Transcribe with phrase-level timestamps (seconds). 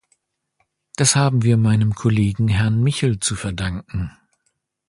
[0.95, 4.09] Das haben wir meinem Kollegen Herrn Michel zu verdanken.